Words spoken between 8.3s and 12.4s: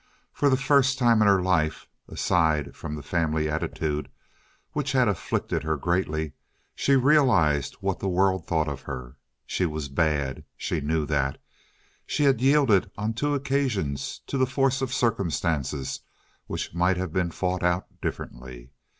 thought of her. She was bad—she knew that. She